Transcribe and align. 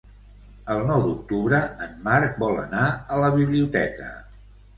El 0.75 0.79
nou 0.91 1.03
d'octubre 1.07 1.59
en 1.89 1.93
Marc 2.07 2.41
vol 2.45 2.57
anar 2.63 2.87
a 3.17 3.21
la 3.27 3.29
biblioteca. 3.37 4.11